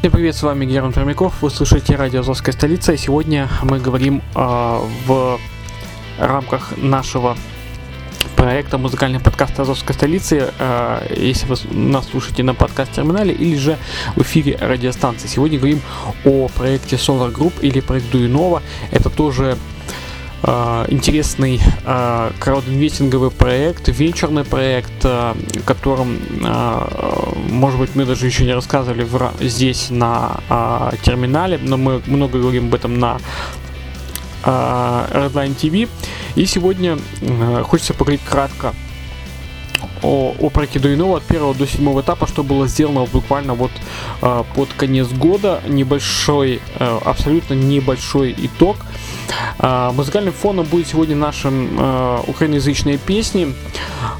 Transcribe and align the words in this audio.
Всем 0.00 0.12
привет, 0.12 0.36
с 0.36 0.44
вами 0.44 0.64
Герман 0.64 0.92
Пермяков, 0.92 1.42
вы 1.42 1.50
слушаете 1.50 1.96
радио 1.96 2.20
«Азовская 2.20 2.52
столица», 2.52 2.92
и 2.92 2.96
сегодня 2.96 3.48
мы 3.62 3.80
говорим 3.80 4.22
а, 4.32 4.80
в 5.04 5.40
рамках 6.20 6.74
нашего 6.76 7.36
проекта 8.36 8.78
музыкальный 8.78 9.18
подкаст 9.18 9.58
Азовской 9.58 9.96
столицы, 9.96 10.52
а, 10.60 11.04
если 11.12 11.46
вы 11.46 11.56
нас 11.72 12.06
слушаете 12.06 12.44
на 12.44 12.54
подкаст-терминале 12.54 13.34
или 13.34 13.56
же 13.56 13.76
в 14.14 14.22
эфире 14.22 14.56
радиостанции. 14.60 15.26
Сегодня 15.26 15.58
говорим 15.58 15.80
о 16.24 16.46
проекте 16.46 16.94
Solar 16.94 17.32
Group 17.32 17.54
или 17.60 17.80
проект 17.80 18.08
Дуинова. 18.12 18.62
Это 18.92 19.10
тоже 19.10 19.58
интересный 20.42 21.60
а, 21.84 22.32
краудинвестинговый 22.38 23.30
проект, 23.30 23.88
венчурный 23.88 24.44
проект, 24.44 24.92
а, 25.04 25.36
которым, 25.66 26.20
а, 26.44 27.34
может 27.50 27.78
быть, 27.78 27.94
мы 27.94 28.04
даже 28.04 28.26
еще 28.26 28.44
не 28.44 28.54
рассказывали 28.54 29.06
здесь 29.40 29.90
на 29.90 30.40
а, 30.48 30.92
терминале, 31.02 31.58
но 31.60 31.76
мы 31.76 32.00
много 32.06 32.38
говорим 32.38 32.66
об 32.66 32.74
этом 32.74 32.98
на 32.98 33.18
а, 34.44 35.08
Redline 35.12 35.56
TV. 35.56 35.88
И 36.36 36.46
сегодня 36.46 36.98
а, 37.22 37.62
хочется 37.64 37.94
поговорить 37.94 38.22
кратко 38.24 38.74
о, 40.02 40.34
о 40.38 40.50
проекте 40.50 40.78
Дуинова 40.78 41.18
от 41.18 41.24
первого 41.24 41.54
до 41.54 41.66
седьмого 41.66 42.00
этапа, 42.00 42.26
что 42.26 42.42
было 42.42 42.68
сделано 42.68 43.06
буквально 43.12 43.54
вот 43.54 43.70
а, 44.20 44.44
под 44.54 44.72
конец 44.74 45.08
года. 45.08 45.60
Небольшой, 45.66 46.60
а, 46.76 47.00
абсолютно 47.04 47.54
небольшой 47.54 48.34
итог. 48.36 48.76
А, 49.58 49.92
музыкальным 49.92 50.32
фоном 50.32 50.66
будет 50.66 50.88
сегодня 50.88 51.16
нашим 51.16 51.76
а, 51.78 52.22
украиноязычные 52.26 52.98
песни. 52.98 53.54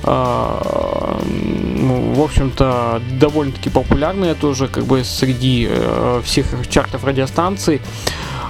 Ну, 0.05 2.13
в 2.15 2.23
общем-то, 2.23 3.03
довольно-таки 3.19 3.71
популярные 3.71 4.35
тоже, 4.35 4.69
как 4.69 4.85
бы 4.85 5.05
среди 5.05 5.67
э, 5.69 6.23
всех 6.25 6.47
чартов 6.69 7.05
радиостанций. 7.05 7.81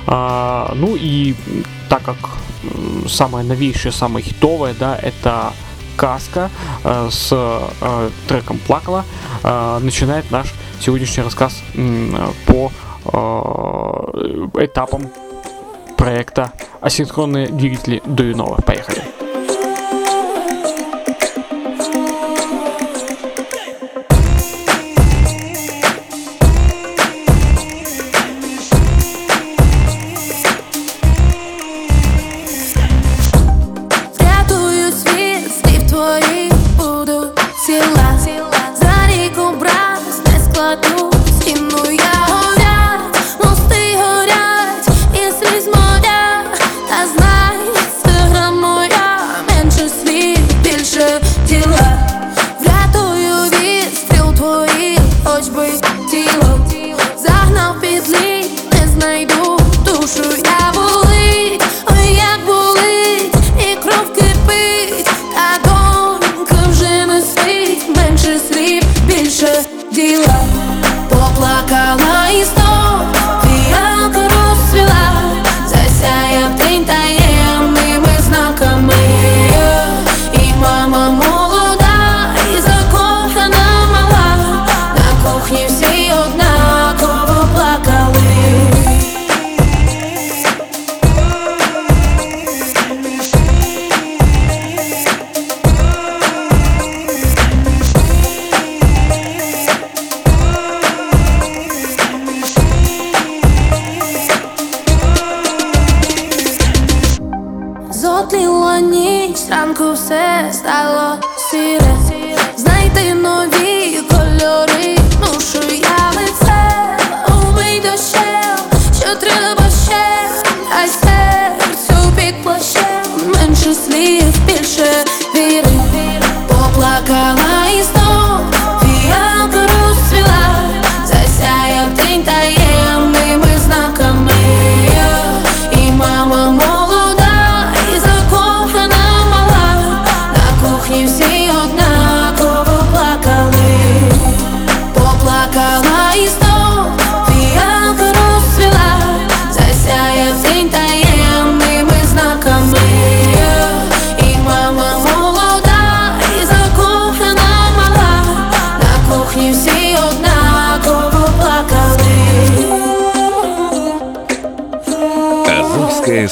А, 0.07 0.73
ну 0.75 0.97
и 0.97 1.35
так 1.89 2.03
как 2.03 2.17
самое 3.09 3.47
новейшее, 3.47 3.93
самое 3.93 4.25
хитовое, 4.25 4.75
да, 4.79 4.97
это 4.97 5.53
Каска 5.99 6.49
э, 6.85 7.09
с 7.11 7.29
э, 7.33 8.11
треком 8.29 8.59
Плакала 8.59 9.05
э, 9.43 9.79
начинает 9.83 10.31
наш 10.31 10.55
сегодняшний 10.81 11.25
рассказ 11.25 11.61
по 12.47 12.71
этапам 14.55 15.11
проекта 15.97 16.53
асинхронные 16.81 17.49
двигатели 17.49 18.03
Дуинова. 18.07 18.61
Поехали. 18.63 18.98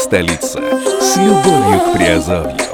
Столица. 0.06 0.60
С 1.00 1.16
любовью 1.16 1.80
к 1.80 1.92
Приазовью. 1.94 2.65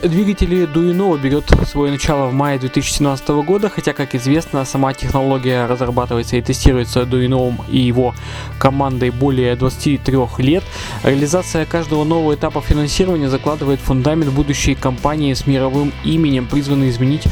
Проект 0.00 0.16
двигателей 0.16 0.64
Duino 0.64 1.18
берет 1.20 1.44
свое 1.66 1.92
начало 1.92 2.28
в 2.28 2.32
мае 2.32 2.58
2017 2.58 3.28
года, 3.44 3.68
хотя, 3.68 3.92
как 3.92 4.14
известно, 4.14 4.64
сама 4.64 4.94
технология 4.94 5.66
разрабатывается 5.66 6.36
и 6.36 6.42
тестируется 6.42 7.02
Duino 7.02 7.54
и 7.68 7.78
его 7.78 8.14
командой 8.58 9.10
более 9.10 9.56
23 9.56 10.18
лет. 10.38 10.64
Реализация 11.04 11.66
каждого 11.66 12.04
нового 12.04 12.34
этапа 12.34 12.62
финансирования 12.62 13.28
закладывает 13.28 13.80
фундамент 13.80 14.32
будущей 14.32 14.74
компании 14.74 15.34
с 15.34 15.46
мировым 15.46 15.92
именем, 16.04 16.46
призванной 16.46 16.88
изменить 16.88 17.24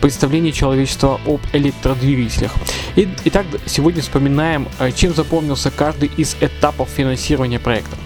представление 0.00 0.52
человечества 0.52 1.20
об 1.26 1.40
электродвигателях. 1.52 2.52
Итак, 3.24 3.46
сегодня 3.66 4.02
вспоминаем, 4.02 4.68
э, 4.78 4.92
чем 4.92 5.14
запомнился 5.14 5.70
каждый 5.70 6.10
из 6.16 6.36
этапов 6.40 6.88
финансирования 6.90 7.58
проекта. 7.58 7.96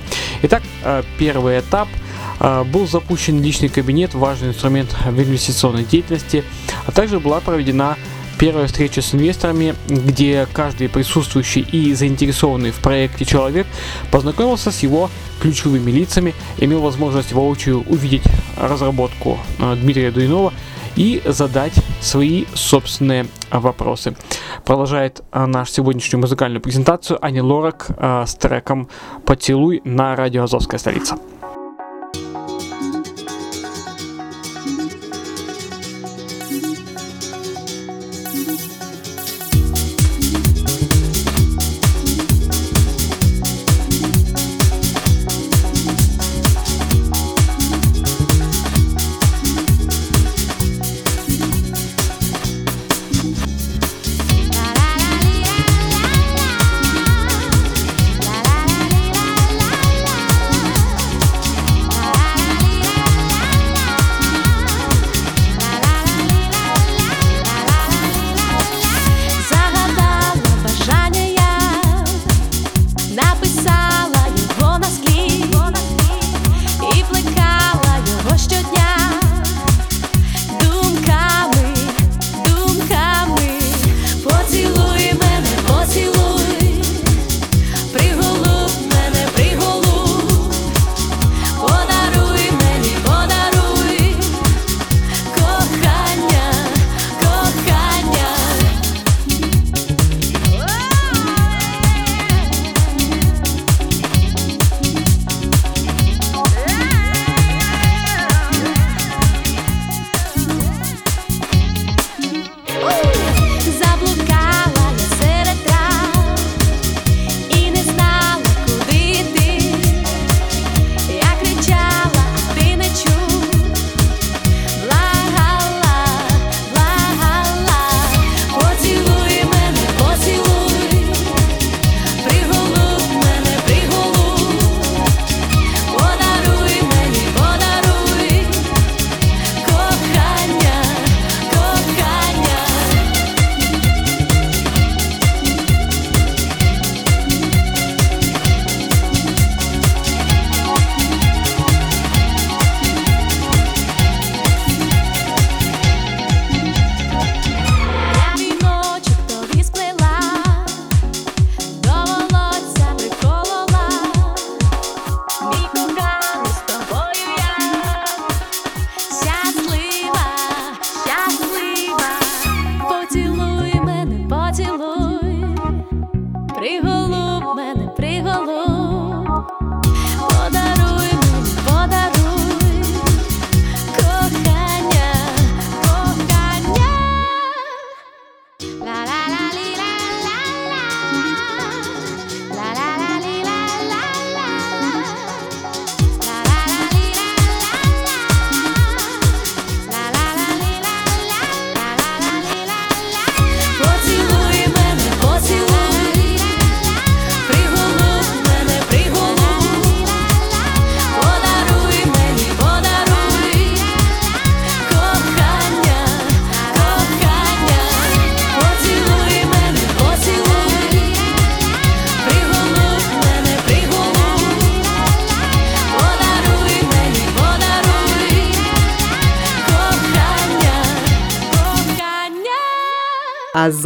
Итак, 0.43 0.63
э, 0.85 1.03
первый 1.19 1.61
этап 1.61 1.89
был 2.41 2.87
запущен 2.87 3.43
личный 3.43 3.69
кабинет, 3.69 4.15
важный 4.15 4.49
инструмент 4.49 4.95
в 5.05 5.21
инвестиционной 5.21 5.85
деятельности, 5.85 6.45
а 6.87 6.93
также 6.93 7.21
была 7.21 7.41
проведена 7.41 7.97
первая 8.39 8.67
встреча 8.67 9.03
с 9.03 9.15
инвесторами, 9.15 9.75
где 9.89 10.47
каждый 10.53 10.89
присутствующий 10.89 11.63
и 11.63 11.93
заинтересованный 11.95 12.71
в 12.71 12.79
проекте 12.79 13.25
человек 13.25 13.67
познакомился 14.11 14.71
с 14.71 14.81
его 14.81 15.11
ключевыми 15.41 15.91
лицами, 15.91 16.35
имел 16.59 16.81
возможность 16.81 17.33
воочию 17.33 17.85
увидеть 17.89 18.23
разработку 18.57 19.39
Дмитрия 19.59 20.11
Дуинова 20.11 20.53
и 20.97 21.23
задать 21.25 21.75
свои 22.01 22.45
собственные 22.55 23.27
вопросы. 23.51 24.17
Продолжает 24.65 25.23
а, 25.31 25.47
нашу 25.47 25.73
сегодняшнюю 25.73 26.21
музыкальную 26.21 26.61
презентацию 26.61 27.25
Ани 27.25 27.41
Лорак 27.41 27.87
а, 27.97 28.27
с 28.27 28.35
треком 28.35 28.89
«Поцелуй» 29.25 29.81
на 29.85 30.17
радио 30.17 30.43
«Азовская 30.43 30.79
столица». 30.79 31.17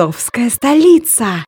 Азовская 0.02 0.50
столица. 0.50 1.44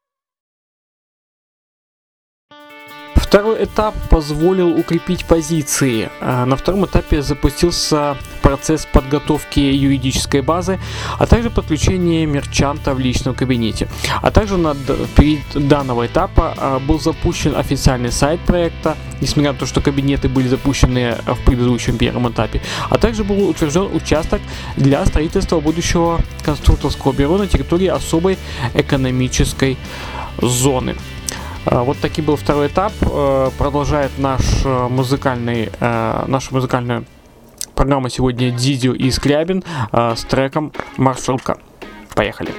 Второй 3.34 3.64
этап 3.64 3.96
позволил 4.10 4.78
укрепить 4.78 5.24
позиции. 5.24 6.08
А 6.20 6.46
на 6.46 6.54
втором 6.54 6.86
этапе 6.86 7.20
запустился 7.20 8.16
процесс 8.42 8.86
подготовки 8.86 9.58
юридической 9.58 10.40
базы, 10.40 10.78
а 11.18 11.26
также 11.26 11.50
подключение 11.50 12.26
мерчанта 12.26 12.94
в 12.94 13.00
личном 13.00 13.34
кабинете. 13.34 13.88
А 14.22 14.30
также 14.30 14.56
на, 14.56 14.76
данного 15.52 16.06
этапа 16.06 16.54
а, 16.56 16.78
был 16.78 17.00
запущен 17.00 17.56
официальный 17.56 18.12
сайт 18.12 18.38
проекта, 18.38 18.96
несмотря 19.20 19.50
на 19.50 19.58
то, 19.58 19.66
что 19.66 19.80
кабинеты 19.80 20.28
были 20.28 20.46
запущены 20.46 21.16
в 21.26 21.44
предыдущем 21.44 21.98
первом 21.98 22.30
этапе. 22.30 22.62
А 22.88 22.98
также 22.98 23.24
был 23.24 23.48
утвержден 23.48 23.88
участок 23.92 24.42
для 24.76 25.04
строительства 25.06 25.58
будущего 25.58 26.20
конструкторского 26.44 27.12
бюро 27.12 27.36
на 27.38 27.48
территории 27.48 27.88
особой 27.88 28.38
экономической 28.74 29.76
зоны. 30.40 30.94
А, 31.66 31.82
вот 31.82 31.98
таки 31.98 32.22
был 32.22 32.36
второй 32.36 32.68
этап. 32.68 32.92
Э, 33.00 33.50
продолжает 33.58 34.10
наш 34.18 34.42
э, 34.64 34.88
музыкальный, 34.88 35.70
э, 35.80 36.24
нашу 36.26 36.54
музыкальную 36.54 37.04
Программа 37.74 38.08
сегодня 38.08 38.52
Дидио 38.52 38.92
и 38.92 39.10
Скрябин 39.10 39.64
с 39.92 40.22
треком 40.22 40.72
«Маршрутка». 40.96 41.58
Поехали. 42.14 42.54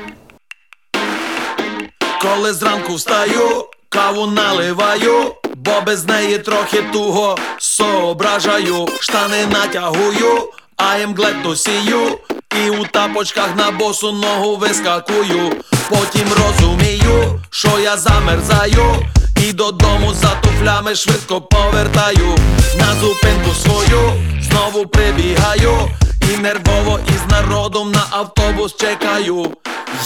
Коли 2.21 2.51
зранку 2.51 2.95
встаю, 2.95 3.69
каву 3.87 4.25
наливаю, 4.25 5.35
бо 5.55 5.81
без 5.85 6.05
неї 6.05 6.37
трохи 6.39 6.81
туго 6.91 7.37
соображаю, 7.57 8.87
штани 8.99 9.45
натягую, 9.45 10.49
а 10.77 10.99
емглету 10.99 11.55
сію, 11.55 12.19
і 12.63 12.69
у 12.69 12.85
тапочках 12.85 13.55
на 13.55 13.71
босу 13.71 14.11
ногу 14.11 14.57
вискакую. 14.57 15.51
Потім 15.89 16.27
розумію, 16.37 17.39
що 17.49 17.69
я 17.83 17.97
замерзаю, 17.97 18.95
і 19.35 19.53
додому 19.53 20.13
за 20.13 20.29
туфлями 20.41 20.95
швидко 20.95 21.41
повертаю. 21.41 22.37
На 22.79 22.95
зупинку 23.01 23.51
свою 23.63 24.11
знову 24.41 24.87
прибігаю, 24.87 25.89
і 26.33 26.37
нервово 26.37 26.99
із 27.07 27.31
народом 27.31 27.91
на 27.91 28.03
автобус 28.11 28.75
чекаю. 28.75 29.51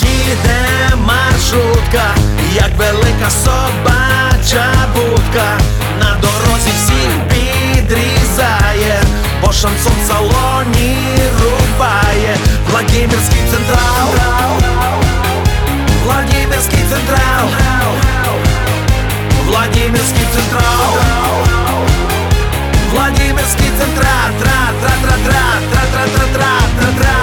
Їде 0.01 0.91
маршрутка, 0.95 2.15
як 2.55 2.77
велика 2.77 3.29
собача 3.29 4.73
будка, 4.95 5.59
на 5.99 6.17
дорозі 6.21 6.71
всіх 6.77 7.11
підрізає, 7.29 9.03
бо 9.41 9.53
шансон 9.53 9.93
салоні 10.07 10.97
рубає, 12.78 12.78
Владимирський 12.78 13.40
централ, 13.50 14.08
Владимирський 16.04 16.78
централ, 16.90 17.48
Владимирський 19.46 20.26
централ, 20.34 20.94
Владимирський 22.92 23.70
централ, 23.78 24.30
тра 24.40 24.72
тра 24.80 24.92
тра 25.02 25.16
тра 25.24 25.44
тра 25.70 25.82
тра 25.92 26.06
тра 26.12 26.28
тра 26.34 26.50
тра 26.78 26.90
тра 26.98 27.14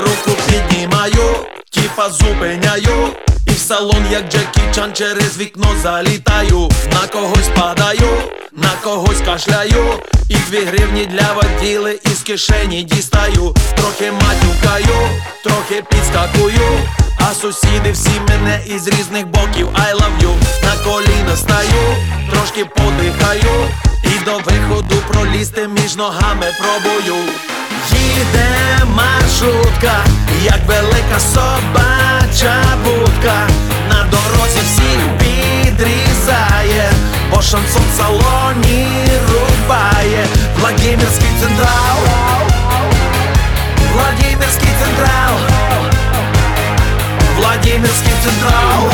Руку 0.00 0.32
піднімаю, 0.46 1.46
тіпа 1.70 2.10
зупиняю, 2.10 3.08
і 3.25 3.25
в 3.57 3.59
салон, 3.59 4.05
як 4.11 4.31
Джекі 4.31 4.61
Чан, 4.75 4.93
через 4.93 5.37
вікно 5.37 5.67
залітаю, 5.83 6.69
на 6.93 7.07
когось 7.07 7.49
падаю, 7.55 8.21
на 8.51 8.69
когось 8.83 9.21
кашляю, 9.25 9.85
і 10.29 10.35
дві 10.35 10.59
гривні 10.59 11.05
для 11.05 11.33
воділи 11.33 11.99
із 12.03 12.23
кишені 12.23 12.83
дістаю, 12.83 13.55
трохи 13.75 14.11
матюкаю, 14.11 15.09
трохи 15.43 15.83
підскакую, 15.89 16.79
а 17.19 17.33
сусіди 17.33 17.91
всі 17.91 18.21
мене 18.29 18.61
із 18.65 18.87
різних 18.87 19.27
боків. 19.27 19.67
I 19.67 19.93
love 19.95 20.21
you. 20.23 20.35
На 20.63 20.83
коліна 20.83 21.35
стаю, 21.35 21.95
трошки 22.31 22.65
подихаю, 22.65 23.69
і 24.03 24.25
до 24.25 24.37
виходу 24.37 24.95
пролізти 25.07 25.67
між 25.67 25.95
ногами 25.95 26.45
пробую. 26.59 27.15
Їде 27.91 28.47
маршрутка, 28.95 29.93
як 30.43 30.67
велика 30.67 31.19
собача 31.19 32.55
будка, 32.83 33.47
на 33.89 34.03
дорозі 34.03 34.59
всіх 34.65 34.99
підрізає, 35.19 36.91
бо 37.31 37.41
шансон 37.41 37.83
салоні 37.97 38.87
рубає, 39.29 40.25
Владимирський 40.59 41.29
централ, 41.41 41.97
Владимирський 43.93 44.69
централ, 44.83 45.35
Владимирський 47.37 48.13
централ, 48.23 48.91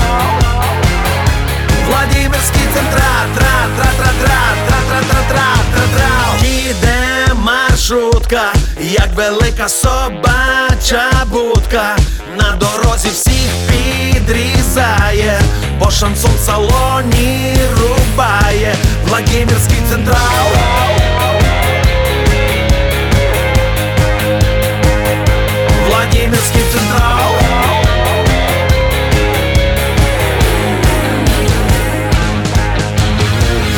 Владимирський 1.87 2.67
централ, 2.73 3.25
тра 3.35 3.55
тра 3.77 3.89
тра 3.97 4.11
тра 4.21 4.39
тра 4.67 4.79
тра 4.89 5.01
тра 5.09 5.23
тра 5.29 5.53
тра 5.73 5.82
маршрутка, 7.83 8.53
як 8.79 9.13
велика 9.15 9.69
собача 9.69 11.11
будка, 11.27 11.97
на 12.37 12.51
дорозі 12.51 13.09
всіх 13.09 13.51
підрізає, 13.67 15.41
бо 15.79 15.91
шансон 15.91 16.31
в 16.35 16.45
салоні 16.45 17.55
рубає, 17.77 18.75
Владимирський 19.07 19.77
централ. 19.89 20.47
Владимирський 25.87 26.61
централ. 26.73 27.31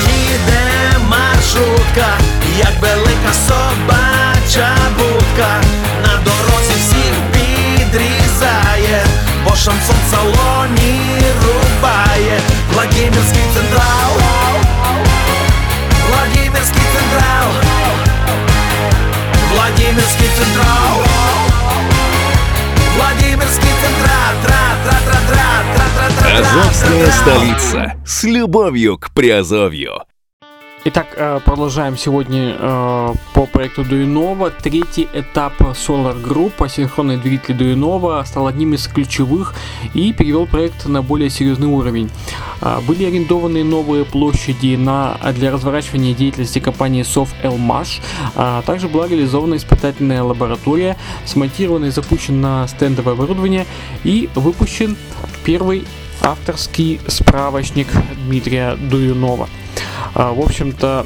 Їде 0.07 0.97
маршрутка, 1.09 2.17
як 2.64 2.80
велика 2.82 3.32
собача 3.49 4.76
будка, 4.99 5.62
на 6.02 6.16
дорозі 6.25 6.75
всіх 6.80 7.14
підрізає, 7.32 9.04
бо 9.44 9.50
шансон 9.50 9.96
в 10.06 10.10
салоні 10.10 11.00
рубає, 11.44 12.40
Владимирський 12.72 13.42
централ, 13.54 14.12
Владимирський 16.08 16.82
централ, 16.94 17.49
Владимирський 19.54 20.28
централ, 20.38 20.96
Владимирський 22.96 23.70
централ, 23.82 24.32
тра 24.46 24.62
тра 24.84 24.99
тра 25.06 25.20
тра 25.28 25.64
тра 25.75 25.87
тра 25.96 26.30
тра 26.30 26.40
Азовская 26.40 27.10
столица. 27.10 27.94
С 28.06 28.25
любовью 28.25 28.99
к 28.99 29.10
Приазовью. 29.14 30.02
Итак, 30.87 31.07
э, 31.15 31.39
продолжаем 31.43 31.97
сегодня 31.97 32.55
э, 32.59 33.13
по 33.33 33.47
проекту 33.47 33.83
Дуинова. 33.83 34.51
Третий 34.51 35.07
этап 35.13 35.59
Solar 35.59 36.21
Group, 36.23 36.63
асинхронный 36.63 37.17
двигатель 37.17 37.55
Дуинова, 37.55 38.23
стал 38.23 38.45
одним 38.45 38.75
из 38.75 38.87
ключевых 38.87 39.55
и 39.95 40.13
перевел 40.13 40.45
проект 40.45 40.85
на 40.85 41.01
более 41.01 41.31
серьезный 41.31 41.65
уровень. 41.65 42.11
А, 42.61 42.81
Были 42.81 43.05
арендованы 43.05 43.63
новые 43.63 44.05
площади 44.05 44.75
на, 44.75 45.17
для 45.33 45.49
разворачивания 45.49 46.13
деятельности 46.13 46.59
компании 46.59 47.01
SoftLMash. 47.01 48.03
А 48.35 48.61
Также 48.61 48.87
была 48.87 49.07
реализована 49.07 49.55
испытательная 49.55 50.21
лаборатория, 50.21 50.97
смонтировано 51.25 51.85
и 51.85 51.89
запущено 51.89 52.67
стендовое 52.67 53.15
оборудование 53.15 53.65
и 54.03 54.29
выпущен 54.35 54.95
первый 55.43 55.87
авторский 56.25 57.00
справочник 57.08 57.88
Дмитрия 58.25 58.75
Дуюнова. 58.75 59.48
А, 60.15 60.34
В 60.34 60.39
общем-то, 60.39 61.05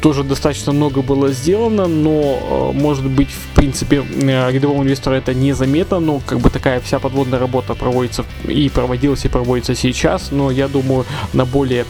тоже 0.00 0.22
достаточно 0.24 0.72
много 0.72 1.02
было 1.02 1.32
сделано, 1.32 1.86
но, 1.86 2.38
э, 2.40 2.72
может 2.72 3.04
быть, 3.04 3.28
в 3.28 3.54
принципе, 3.54 4.02
э, 4.02 4.50
рядовому 4.52 4.82
инвестору 4.84 5.16
это 5.16 5.34
незаметно, 5.34 6.00
но 6.00 6.20
как 6.24 6.38
бы 6.38 6.50
такая 6.50 6.80
вся 6.80 6.98
подводная 6.98 7.38
работа 7.38 7.74
проводится 7.74 8.24
и 8.48 8.68
проводилась, 8.68 9.24
и 9.24 9.28
проводится 9.28 9.74
сейчас, 9.74 10.30
но 10.30 10.50
я 10.50 10.68
думаю, 10.68 11.04
на 11.32 11.44
более 11.44 11.84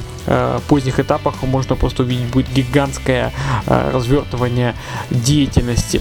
поздних 0.69 1.00
этапах 1.00 1.43
можно 1.43 1.76
просто 1.76 2.02
увидеть 2.02 2.28
будет 2.28 2.50
гигантское 2.50 3.31
развертывание 3.66 4.75
деятельности 5.11 6.00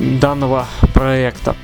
данного 0.00 0.66
проекта. 0.92 1.54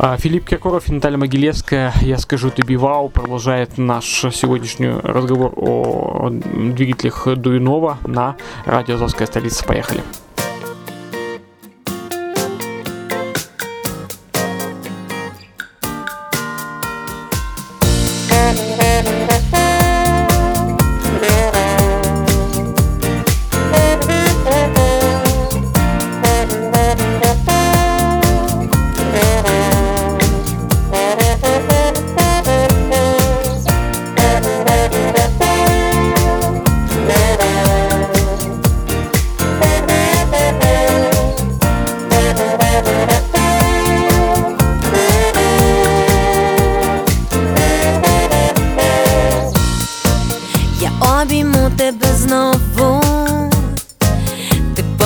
А, 0.00 0.16
Филипп 0.16 0.48
Киркоров 0.48 0.88
и 0.88 0.92
Наталья 0.92 1.16
Могилевская, 1.16 1.92
я 2.02 2.18
скажу 2.18 2.50
тебе 2.50 2.76
вау, 2.76 3.08
продолжает 3.08 3.78
наш 3.78 4.04
сегодняшний 4.04 4.90
разговор 4.90 5.52
о 5.56 6.30
двигателях 6.30 7.26
Дуинова 7.36 7.98
на 8.06 8.36
радио 8.64 8.94
Азовская 8.94 9.26
столица. 9.26 9.64
Поехали. 9.64 10.02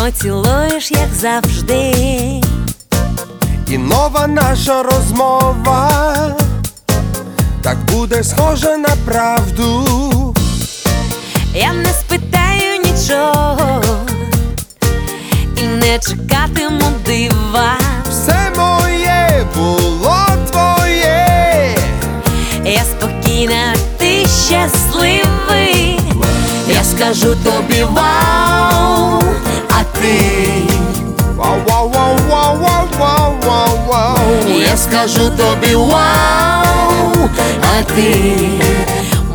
Поцілуєш, 0.02 0.90
як 0.90 1.09
завжди. 1.14 1.92
І 3.68 3.78
нова 3.78 4.26
наша 4.26 4.82
розмова 4.82 5.90
так 7.62 7.76
буде 7.85 8.25
схоже 8.25 8.76
на 8.76 8.97
правду. 9.04 10.35
Я 11.54 11.73
не 11.73 11.88
спитаю 11.88 12.80
нічого 12.85 13.82
і 15.56 15.62
не 15.62 15.99
чекатиму 15.99 16.92
дива. 17.06 17.76
Все 18.11 18.52
моє 18.56 19.47
було 19.56 20.16
твоє. 20.50 21.76
Я 22.64 22.85
спокійна, 22.85 23.75
ти 23.99 24.26
щасливий. 24.26 26.01
Я 26.83 26.89
скажу 26.89 27.37
тобі 27.45 27.85
вау, 27.85 29.23
а 29.69 29.85
ти 29.99 30.19
Вау, 31.37 31.57
вау, 31.69 31.89
вау, 31.89 32.17
вау, 32.29 32.57
вау, 32.57 32.89
вау, 32.99 33.35
вау, 33.47 33.79
вау. 33.89 34.19
я 34.71 34.77
скажу 34.77 35.31
тобі 35.31 35.75
вау, 35.75 37.29
а 37.62 37.83
ти 37.97 38.39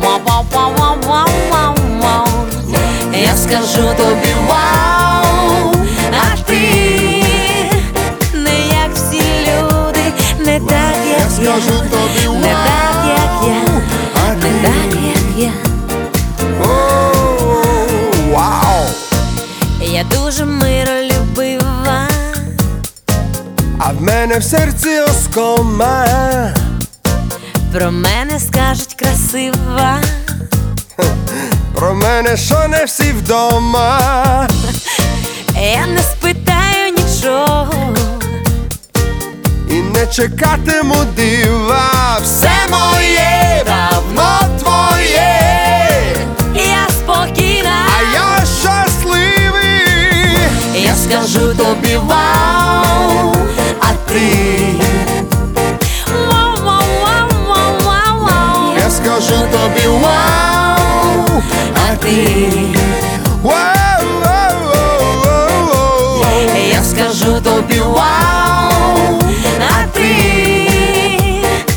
вау, 0.02 0.20
вау, 0.26 0.44
вау, 0.52 0.72
вау, 0.76 0.96
вау, 1.08 1.28
вау, 1.50 1.74
вау. 2.02 2.26
Я 3.12 3.36
скажу 3.36 3.88
тобі 3.96 4.34
вау, 4.48 5.72
а 6.12 6.36
ти 6.46 6.60
не 8.34 8.68
як 8.82 8.94
всі 8.94 9.22
люди, 9.46 10.12
не 10.38 10.60
так, 10.60 10.96
як 11.10 11.18
я, 11.18 11.30
Скажу 11.30 11.78
тобі 11.78 12.38
не 12.38 12.52
так, 12.52 13.04
як 13.06 13.42
я, 13.42 13.80
а 14.28 14.34
не 14.34 14.40
ти 14.42 14.48
так, 14.62 15.02
як 15.02 15.16
я. 15.16 15.17
Я 19.98 20.04
дуже 20.04 20.44
миролюбива, 20.44 22.08
А 23.78 23.92
в 23.92 24.02
мене 24.02 24.38
в 24.38 24.44
серці 24.44 24.88
оскома. 25.00 26.06
про 27.72 27.90
мене 27.90 28.40
скажуть 28.40 28.94
красива. 28.94 30.00
Про 31.74 31.94
мене 31.94 32.36
що 32.36 32.68
не 32.68 32.84
всі 32.84 33.12
вдома. 33.12 34.48
Я 35.74 35.86
не 35.86 36.02
спитаю 36.02 36.92
нічого, 36.96 37.94
І 39.70 39.74
не 39.74 40.06
чекатиму 40.06 41.04
дива. 41.16 42.18
Все 42.24 42.50
моє 42.70 43.64
давно 43.66 44.38
твоє. 44.58 45.67
скажу 51.07 51.39
тобі 51.39 51.97
вау, 51.97 53.35
а 53.79 53.93
ти 54.07 54.29
вау, 56.31 56.55
вау, 56.65 56.83
вау, 57.03 57.29
вау, 57.47 57.73
вау, 57.85 58.19
вау. 58.21 58.77
Я 58.77 58.89
скажу 58.89 59.39
тобі 59.51 59.87
вау, 59.87 61.41
а 61.75 61.95
ти 61.95 62.27
вау, 63.43 63.53
вау, 64.21 64.55
вау, 64.65 65.21
вау, 65.23 65.67
вау. 65.67 66.55
я 66.71 66.83
скажу 66.83 67.39
тобі 67.41 67.79
вау, 67.79 69.19
а 69.69 69.87
ти 69.93 70.15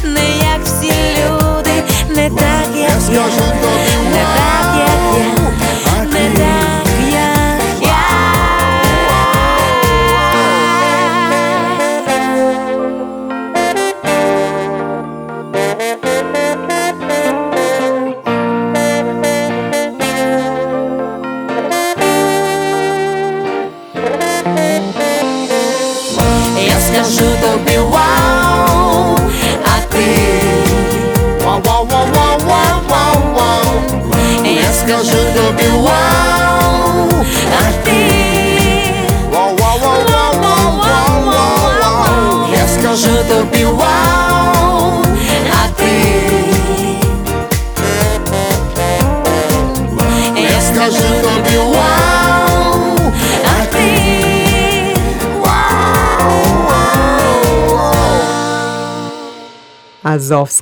не 0.05 0.39
як 0.39 0.65
всі 0.65 0.93
люди, 1.17 1.83
не 2.09 2.31
так, 2.31 2.69
як 2.77 2.91
Я 2.91 3.01
скажу 3.01 3.47
тобі 3.63 4.11
не 4.13 4.25
так, 4.37 4.77
як 4.79 5.01
я, 5.19 5.25
а 5.99 6.05
не 6.05 6.11
ти 6.11 6.39
так, 6.39 6.60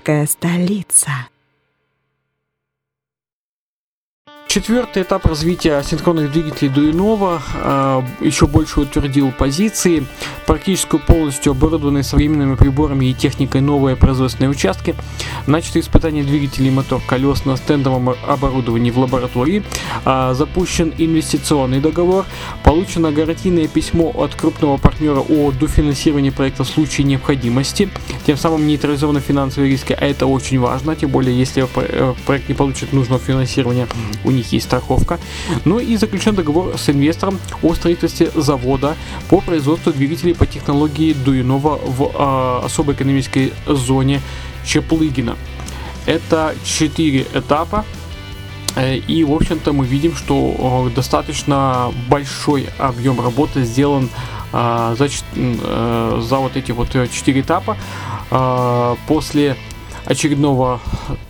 Азовская 0.10 0.26
столица. 0.26 0.79
Четвертый 4.50 5.04
этап 5.04 5.28
развития 5.28 5.84
синхронных 5.84 6.32
двигателей 6.32 6.72
Дуинова 6.72 7.40
э, 7.54 8.02
еще 8.22 8.48
больше 8.48 8.80
утвердил 8.80 9.32
позиции. 9.32 10.08
Практически 10.48 10.98
полностью 10.98 11.52
оборудованные 11.52 12.02
современными 12.02 12.56
приборами 12.56 13.06
и 13.06 13.14
техникой 13.14 13.62
новые 13.62 13.96
производственные 13.96 14.50
участки. 14.50 14.96
Начаты 15.46 15.82
испытания 15.82 16.24
двигателей 16.24 16.70
и 16.70 16.72
мотор 16.72 17.00
колес 17.08 17.46
на 17.46 17.58
стендовом 17.58 18.10
оборудовании 18.10 18.90
в 18.90 18.98
лаборатории. 18.98 19.62
А, 20.04 20.34
запущен 20.34 20.96
инвестиционный 20.98 21.80
договор. 21.80 22.26
Получено 22.64 23.12
гарантийное 23.12 23.68
письмо 23.68 24.12
от 24.16 24.34
крупного 24.34 24.78
партнера 24.78 25.20
о 25.20 25.52
дофинансировании 25.52 26.32
проекта 26.32 26.64
в 26.64 26.68
случае 26.68 27.06
необходимости. 27.06 27.88
Тем 28.26 28.36
самым 28.36 28.66
нейтрализованы 28.66 29.20
финансовые 29.20 29.72
риски, 29.72 29.94
а 29.94 30.04
это 30.08 30.26
очень 30.26 30.60
важно, 30.60 30.96
тем 30.96 31.12
более 31.12 31.38
если 31.38 31.68
э, 31.76 32.16
проект 32.26 32.50
не 32.50 32.56
получит 32.56 32.94
нужного 32.94 33.22
финансирования, 33.22 33.88
у 34.24 34.39
них 34.40 34.54
есть 34.54 34.66
страховка. 34.66 35.20
Ну 35.66 35.80
и 35.80 35.98
заключен 35.98 36.36
договор 36.36 36.78
с 36.78 36.90
инвестором 36.90 37.40
о 37.62 37.74
строительстве 37.74 38.32
завода 38.36 38.96
по 39.30 39.42
производству 39.42 39.92
двигателей 39.94 40.34
по 40.34 40.46
технологии 40.46 41.14
Дуинова 41.14 41.80
в 41.86 42.12
а, 42.16 42.62
особой 42.66 42.96
экономической 42.96 43.54
зоне 43.68 44.22
Чеплыгина. 44.66 45.36
Это 46.06 46.56
четыре 46.64 47.26
этапа. 47.34 47.86
Э, 48.76 48.98
И, 48.98 49.24
в 49.24 49.32
общем-то, 49.34 49.74
мы 49.74 49.86
видим, 49.86 50.16
что 50.16 50.88
э, 50.90 50.96
достаточно 50.96 51.92
большой 52.08 52.68
объем 52.78 53.20
работы 53.22 53.64
сделан 53.64 54.10
а, 54.52 54.96
за, 54.96 55.08
э, 55.36 56.22
за 56.22 56.38
вот 56.38 56.56
эти 56.56 56.72
вот 56.72 56.96
э, 56.96 57.08
четыре 57.08 57.42
этапа. 57.42 57.78
А, 58.32 58.96
После 59.08 59.56
очередного 60.06 60.80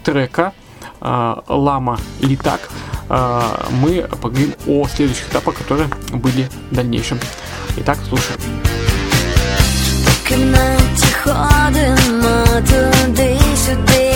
трека 0.03 0.53
Лама 1.01 1.97
Литак 2.21 2.69
мы 3.08 4.08
поговорим 4.20 4.54
о 4.66 4.86
следующих 4.88 5.28
этапах, 5.28 5.54
которые 5.54 5.88
были 6.12 6.48
в 6.70 6.74
дальнейшем. 6.74 7.20
Итак, 7.76 7.98
слушаем. 8.08 8.40
В 10.06 10.28
кімнаті 10.28 11.06
ходимо 11.22 12.44
туди-сюди. 12.54 14.12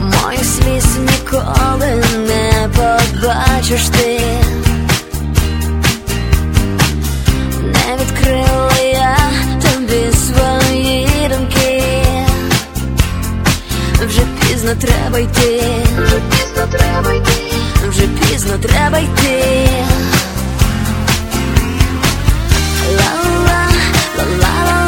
Мою 0.00 0.38
сліз 0.38 0.86
ніколи 0.98 2.04
не 2.26 2.68
побачиш 2.76 3.88
ти. 3.88 4.20
пізно 14.63 14.75
треба 14.75 15.19
йти. 15.19 15.61
Вже 15.97 16.21
пізно 16.31 16.67
треба 16.71 17.13
йти. 17.13 17.31
Вже 17.89 18.07
пізно 18.07 18.57
треба 18.57 18.99
йти. 18.99 19.67
Йдемо, 22.93 24.82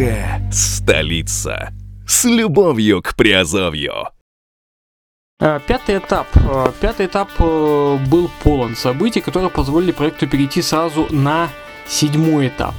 Азовская 0.00 0.50
столица. 0.50 1.72
С 2.06 2.24
любовью 2.24 3.02
к 3.02 3.14
Приазовью. 3.14 4.08
Э, 5.38 5.60
Пятый 5.66 5.98
этап. 5.98 6.26
Э, 6.36 6.72
Пятый 6.80 7.06
этап 7.06 7.28
э, 7.38 7.98
был 8.08 8.30
полон 8.42 8.76
событий, 8.76 9.20
которые 9.20 9.50
позволили 9.50 9.92
проекту 9.92 10.26
перейти 10.26 10.62
сразу 10.62 11.06
на 11.10 11.48
седьмой 11.86 12.48
этап. 12.48 12.74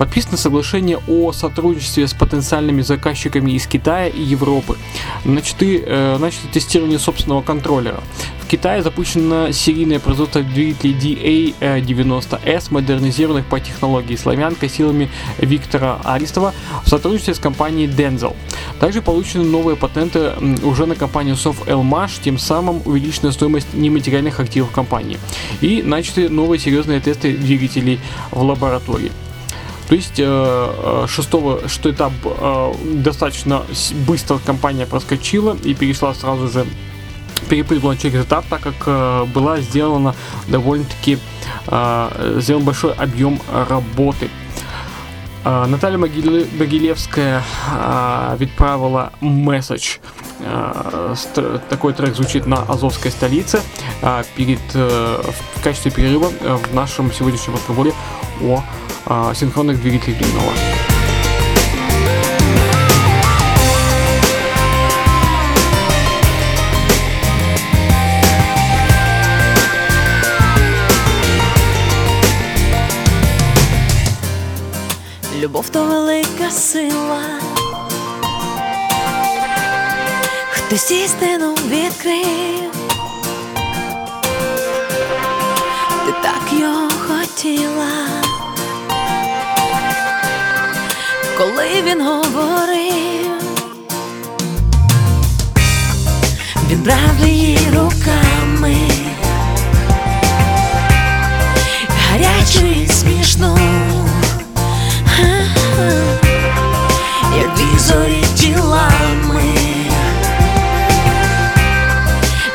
Подписано 0.00 0.38
соглашение 0.38 0.98
о 1.08 1.30
сотрудничестве 1.30 2.08
с 2.08 2.14
потенциальными 2.14 2.80
заказчиками 2.80 3.50
из 3.50 3.66
Китая 3.66 4.08
и 4.08 4.22
Европы. 4.22 4.78
Начаты, 5.26 5.84
э, 5.86 6.16
начато 6.16 6.48
тестирование 6.48 6.98
собственного 6.98 7.42
контроллера. 7.42 8.00
В 8.40 8.46
Китае 8.46 8.82
запущено 8.82 9.52
серийное 9.52 9.98
производство 9.98 10.40
двигателей 10.42 10.94
DA90S, 10.94 12.68
модернизированных 12.70 13.44
по 13.44 13.60
технологии 13.60 14.16
«Славянка» 14.16 14.70
силами 14.70 15.10
Виктора 15.36 16.00
Аристова 16.02 16.54
в 16.82 16.88
сотрудничестве 16.88 17.34
с 17.34 17.38
компанией 17.38 17.86
Denzel. 17.86 18.34
Также 18.80 19.02
получены 19.02 19.44
новые 19.44 19.76
патенты 19.76 20.32
уже 20.62 20.86
на 20.86 20.94
компанию 20.94 21.34
SoftLMash, 21.34 22.22
тем 22.24 22.38
самым 22.38 22.80
увеличена 22.86 23.32
стоимость 23.32 23.74
нематериальных 23.74 24.40
активов 24.40 24.70
компании. 24.70 25.18
И 25.60 25.82
начаты 25.82 26.30
новые 26.30 26.58
серьезные 26.58 27.00
тесты 27.00 27.36
двигателей 27.36 28.00
в 28.30 28.40
лаборатории. 28.42 29.12
То 29.90 29.96
есть 29.96 30.20
э, 30.20 30.24
э, 30.24 31.06
шестого, 31.08 31.68
шестой 31.68 31.90
этап 31.90 32.12
э, 32.24 32.72
достаточно 32.94 33.64
быстро 34.06 34.38
компания 34.38 34.86
проскочила 34.86 35.56
и 35.64 35.74
перешла 35.74 36.14
сразу 36.14 36.46
же 36.46 36.64
перепрыгнула 37.48 37.96
через 37.96 38.24
этап, 38.24 38.44
так 38.48 38.60
как 38.60 38.74
э, 38.86 39.24
была 39.34 39.58
сделана 39.58 40.14
довольно-таки 40.46 41.18
э, 41.66 42.36
сделан 42.38 42.62
большой 42.62 42.92
объем 42.92 43.40
работы. 43.68 44.30
Э, 45.44 45.66
Наталья 45.66 45.98
Могиле- 45.98 46.46
Могилевская 46.56 47.42
э, 47.72 48.36
відправила 48.38 49.10
месседж. 49.20 49.96
Э, 50.38 51.16
Такой 51.68 51.94
трек 51.94 52.14
звучит 52.14 52.46
на 52.46 52.62
Азовской 52.62 53.10
столице 53.10 53.60
э, 54.02 54.22
перед, 54.36 54.60
э, 54.74 55.20
в 55.56 55.64
качестве 55.64 55.90
перерыва 55.90 56.30
э, 56.42 56.54
в 56.70 56.74
нашем 56.76 57.12
сегодняшнем 57.12 57.54
разговоре 57.56 57.92
о 58.40 58.62
синхронных 59.34 59.80
двигателях 59.80 60.18
длинного. 60.18 60.52
Любов 75.40 75.70
то 75.70 75.84
велика 75.84 76.50
сила. 76.50 77.22
Хтось 80.50 80.90
істину 80.90 81.54
відкрив. 81.54 82.70
Ти 86.06 86.12
так 86.22 86.52
його 86.52 86.88
хотіла. 87.08 88.09
Коли 91.40 91.82
він 91.82 92.06
говорив, 92.06 93.40
він 96.70 96.78
брав 96.82 97.26
її 97.26 97.58
руками. 97.74 98.76
Гарячу 102.10 102.66
і 102.66 102.88
смішну. 102.88 103.58
як 107.36 107.54
дві 107.54 107.78
зорі 107.78 108.24
тілами. 108.36 109.42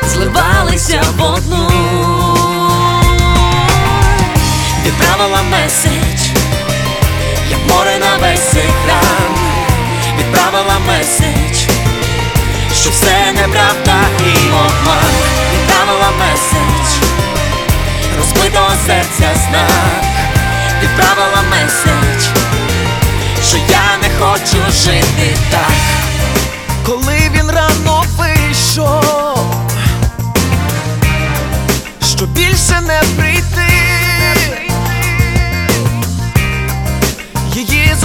Зливалися 0.08 1.02
в 1.18 1.22
одну, 1.22 1.68
відправила 4.86 5.42
меседж, 5.42 6.05
море 7.68 7.98
на 7.98 8.16
весь 8.16 8.54
екран, 8.54 9.32
відправила 10.18 10.78
меседж, 10.86 11.58
що 12.80 12.90
все 12.90 13.32
неправда 13.32 13.96
і 14.20 14.48
обман, 14.48 15.12
відправила 15.54 16.10
меседж, 16.18 16.88
розбитого 18.18 18.70
серця 18.86 19.34
знак, 19.48 20.04
відправила 20.82 21.42
меседж 21.50 22.46
що 23.48 23.56
я 23.56 23.98
не 24.02 24.10
хочу 24.18 24.72
жити 24.72 25.36
так. 25.50 25.72
Коли 26.86 27.30
він 27.34 27.50
рано 27.50 28.04
вийшов, 28.16 29.54
що 32.16 32.26
більше 32.26 32.80
не 32.80 33.02
прийти, 33.16 33.75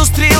її 0.01 0.35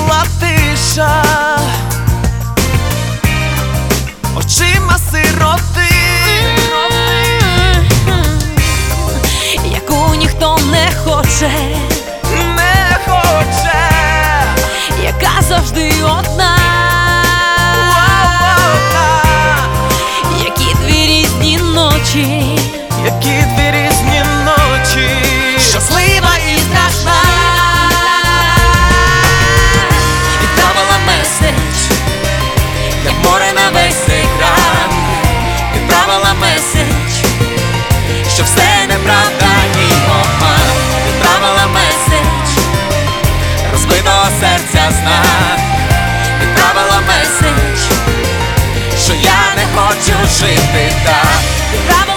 що 49.12 49.18
я 49.24 49.56
не 49.56 49.66
хочу 49.76 50.28
жити 50.40 50.94
так 51.06 52.11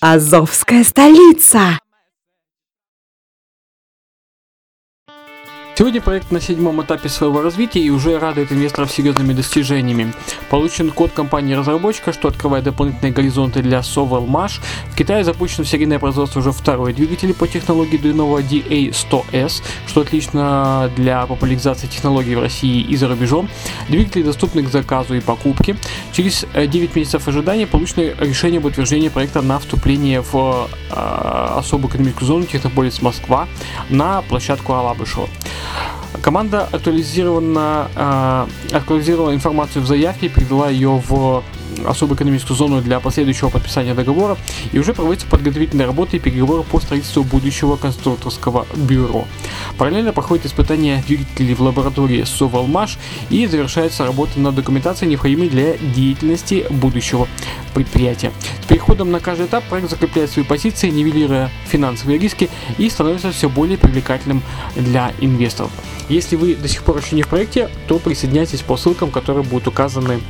Азовская 0.00 0.84
столица. 0.84 1.78
Сегодня 5.78 6.00
проект 6.00 6.30
на 6.30 6.40
седьмом 6.40 6.82
этапе 6.82 7.10
своего 7.10 7.42
развития 7.42 7.80
и 7.80 7.90
уже 7.90 8.18
радует 8.18 8.50
инвесторов 8.50 8.90
серьезными 8.90 9.34
достижениями. 9.34 10.14
Получен 10.48 10.90
код 10.90 11.12
компании-разработчика, 11.12 12.14
что 12.14 12.28
открывает 12.28 12.64
дополнительные 12.64 13.12
горизонты 13.12 13.60
для 13.60 13.80
Sovel 13.80 14.26
Mash. 14.26 14.62
В 14.90 14.96
Китае 14.96 15.22
запущено 15.22 15.64
серийное 15.64 15.98
производство 15.98 16.40
уже 16.40 16.52
второй 16.52 16.94
двигатель 16.94 17.34
по 17.34 17.46
технологии 17.46 17.98
Дуинова 17.98 18.38
DA100S, 18.38 19.62
что 19.86 20.00
отлично 20.00 20.90
для 20.96 21.26
популяризации 21.26 21.88
технологий 21.88 22.36
в 22.36 22.40
России 22.40 22.80
и 22.80 22.96
за 22.96 23.08
рубежом. 23.08 23.50
Двигатели 23.90 24.22
доступны 24.22 24.62
к 24.62 24.70
заказу 24.70 25.14
и 25.14 25.20
покупке. 25.20 25.76
Через 26.10 26.46
э, 26.54 26.66
9 26.66 26.96
месяцев 26.96 27.28
ожидания 27.28 27.66
получено 27.66 28.14
решение 28.18 28.60
об 28.60 28.64
утверждении 28.64 29.10
проекта 29.10 29.42
на 29.42 29.58
вступление 29.58 30.22
в 30.22 30.70
э, 30.90 30.94
особую 30.94 31.90
экономическую 31.90 32.26
зону 32.26 32.46
Технополис 32.46 33.02
Москва 33.02 33.46
на 33.90 34.22
площадку 34.22 34.72
Алабышева. 34.72 35.28
Команда 36.22 36.68
актуализирована, 36.72 37.88
э, 37.94 38.46
актуализировала 38.76 39.34
информацию 39.34 39.82
в 39.82 39.86
заявке 39.86 40.26
и 40.26 40.28
передала 40.28 40.70
ее 40.70 41.02
в 41.06 41.42
особую 41.84 42.16
экономическую 42.16 42.56
зону 42.56 42.80
для 42.80 43.00
последующего 43.00 43.48
подписания 43.48 43.94
договора 43.94 44.36
и 44.72 44.78
уже 44.78 44.94
проводятся 44.94 45.26
подготовительные 45.26 45.86
работы 45.86 46.16
и 46.16 46.20
переговоры 46.20 46.62
по 46.62 46.80
строительству 46.80 47.22
будущего 47.24 47.76
конструкторского 47.76 48.66
бюро. 48.74 49.26
Параллельно 49.78 50.12
проходит 50.12 50.46
испытание 50.46 51.02
двигателей 51.06 51.54
в 51.54 51.60
лаборатории 51.60 52.24
Совалмаш 52.24 52.98
и 53.30 53.46
завершается 53.46 54.04
работа 54.04 54.40
над 54.40 54.54
документацией, 54.54 55.10
необходимой 55.10 55.48
для 55.48 55.76
деятельности 55.76 56.66
будущего 56.70 57.28
предприятия. 57.74 58.32
С 58.62 58.66
переходом 58.66 59.10
на 59.10 59.20
каждый 59.20 59.46
этап 59.46 59.64
проект 59.64 59.90
закрепляет 59.90 60.30
свои 60.30 60.44
позиции, 60.44 60.88
нивелируя 60.88 61.50
финансовые 61.66 62.18
риски 62.18 62.48
и 62.78 62.88
становится 62.88 63.32
все 63.32 63.48
более 63.48 63.76
привлекательным 63.76 64.42
для 64.74 65.12
инвесторов. 65.20 65.70
Если 66.08 66.36
вы 66.36 66.54
до 66.54 66.68
сих 66.68 66.84
пор 66.84 66.98
еще 66.98 67.16
не 67.16 67.22
в 67.22 67.28
проекте, 67.28 67.68
то 67.88 67.98
присоединяйтесь 67.98 68.60
по 68.60 68.76
ссылкам, 68.76 69.10
которые 69.10 69.42
будут 69.42 69.66
указаны 69.66 70.20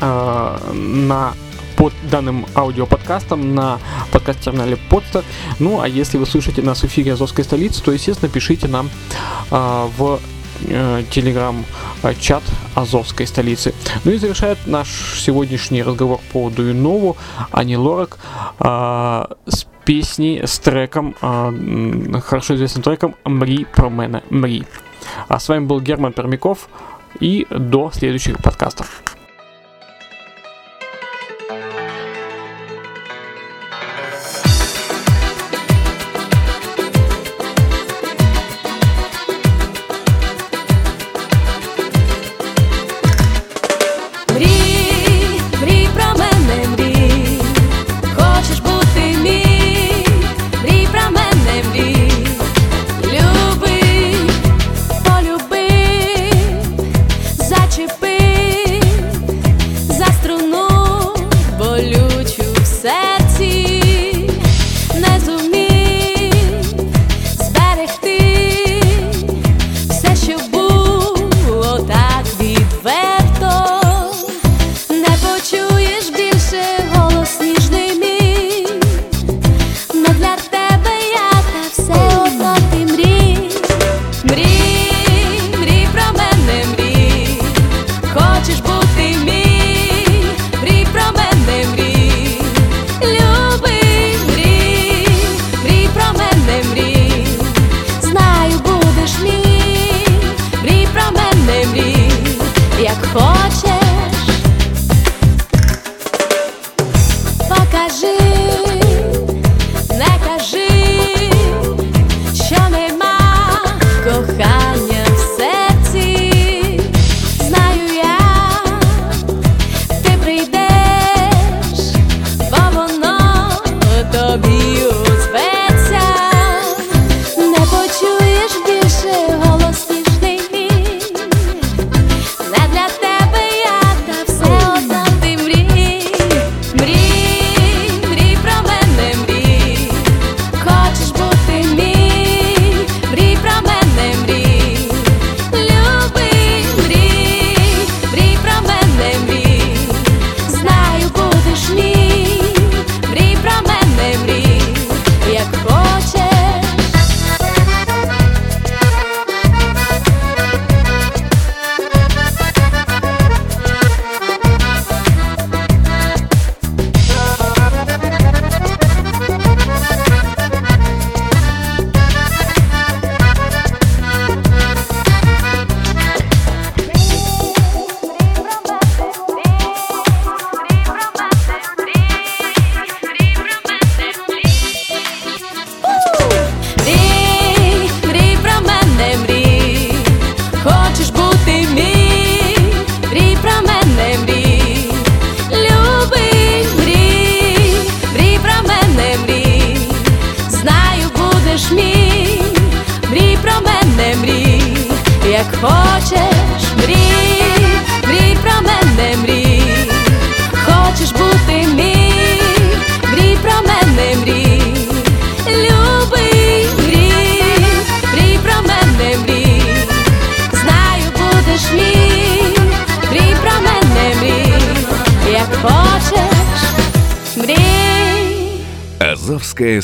на 0.00 1.34
под 1.76 1.94
данным 2.10 2.44
аудиоподкастом 2.54 3.54
на 3.54 3.78
подкаст-терминале 4.12 4.76
Podster. 4.90 5.24
Ну, 5.58 5.80
а 5.80 5.88
если 5.88 6.18
вы 6.18 6.26
слушаете 6.26 6.60
нас 6.60 6.82
в 6.82 6.84
эфире 6.84 7.14
Азовской 7.14 7.42
столицы, 7.42 7.82
то, 7.82 7.90
естественно, 7.90 8.30
пишите 8.30 8.68
нам 8.68 8.90
э, 9.50 9.88
в 9.96 10.20
телеграм-чат 11.10 12.42
Азовской 12.74 13.26
столицы. 13.26 13.74
Ну 14.04 14.12
и 14.12 14.18
завершает 14.18 14.58
наш 14.66 14.88
сегодняшний 15.20 15.82
разговор 15.82 16.20
по 16.32 16.50
Дуинову 16.50 17.16
Ани 17.50 17.78
Лорак 17.78 18.18
э, 18.58 19.24
с 19.46 19.66
песней, 19.84 20.42
с 20.44 20.58
треком, 20.58 21.16
э, 21.22 22.20
хорошо 22.20 22.56
известным 22.56 22.82
треком 22.82 23.14
«Мри 23.24 23.64
про 23.64 23.88
мене, 23.88 24.22
мри». 24.30 24.64
А 25.28 25.40
с 25.40 25.48
вами 25.48 25.64
был 25.64 25.80
Герман 25.80 26.12
Пермяков 26.12 26.68
и 27.20 27.46
до 27.50 27.90
следующих 27.90 28.36
подкастов. 28.38 29.02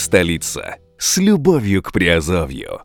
Столица. 0.06 0.76
С 0.98 1.18
любовью 1.18 1.82
к 1.82 1.90
Приазовью. 1.92 2.82